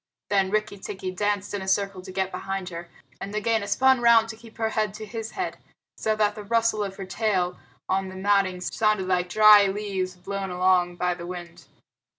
Then 0.29 0.49
Rikki 0.49 0.79
tikki 0.79 1.11
danced 1.11 1.53
in 1.53 1.61
a 1.61 1.67
circle 1.67 2.01
to 2.01 2.11
get 2.11 2.31
behind 2.31 2.69
her, 2.69 2.89
and 3.19 3.31
Nagaina 3.31 3.67
spun 3.67 4.01
round 4.01 4.29
to 4.29 4.35
keep 4.35 4.57
her 4.57 4.69
head 4.69 4.95
to 4.95 5.05
his 5.05 5.29
head, 5.33 5.59
so 5.95 6.15
that 6.15 6.33
the 6.33 6.41
rustle 6.43 6.83
of 6.83 6.95
her 6.95 7.05
tail 7.05 7.59
on 7.87 8.09
the 8.09 8.15
matting 8.15 8.61
sounded 8.61 9.05
like 9.05 9.29
dry 9.29 9.67
leaves 9.67 10.15
blown 10.15 10.49
along 10.49 10.95
by 10.95 11.13
the 11.13 11.27
wind. 11.27 11.65